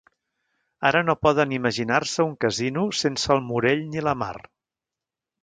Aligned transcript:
Ara 0.89 1.03
no 1.09 1.15
poden 1.25 1.53
imaginar-se 1.57 2.25
un 2.31 2.33
casino 2.47 2.87
sense 3.01 3.31
el 3.37 3.45
Morell 3.51 3.85
ni 3.93 4.05
la 4.09 4.17
Mar. 4.25 4.35